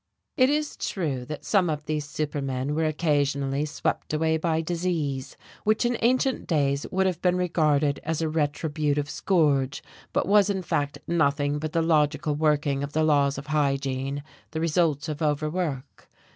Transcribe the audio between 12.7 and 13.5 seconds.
of the laws of